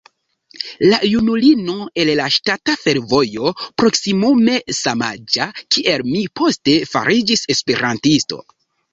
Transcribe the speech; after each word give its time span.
La 0.91 0.99
junulino 1.07 1.73
el 2.03 2.09
la 2.19 2.23
ŝtata 2.35 2.73
fervojo, 2.85 3.51
proksimume 3.81 4.55
samaĝa 4.77 5.47
kiel 5.75 6.05
mi, 6.15 6.23
poste 6.41 6.75
fariĝis 6.95 7.45
esperantisto. 7.57 8.41